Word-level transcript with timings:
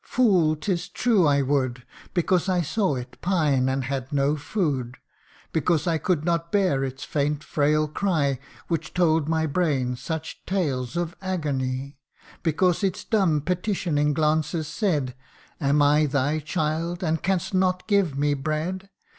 Fool! 0.03 0.55
'tis 0.55 0.89
true 0.89 1.27
I 1.27 1.43
would; 1.43 1.83
Because 2.15 2.49
I 2.49 2.61
saw 2.61 2.95
it 2.95 3.21
pine, 3.21 3.69
and 3.69 3.83
had 3.83 4.11
no 4.11 4.35
food: 4.35 4.93
CANTO 4.95 4.95
III. 4.95 5.43
95 5.53 5.53
Because 5.53 5.85
I 5.85 5.97
could 5.99 6.25
not 6.25 6.51
bear 6.51 6.83
its 6.83 7.03
faint 7.03 7.43
frail 7.43 7.87
cry, 7.87 8.39
Which 8.67 8.95
told 8.95 9.29
my 9.29 9.45
brain 9.45 9.95
such 9.95 10.43
tales 10.47 10.97
of 10.97 11.15
agony: 11.21 11.99
Because 12.41 12.83
its 12.83 13.03
dumb 13.03 13.41
petitioning 13.41 14.15
glances 14.15 14.67
said, 14.67 15.13
Am 15.59 15.83
I 15.83 16.07
thy 16.07 16.39
child? 16.39 17.03
and 17.03 17.21
canst 17.21 17.53
not 17.53 17.87
give 17.87 18.17
me 18.17 18.33
bread 18.33 18.89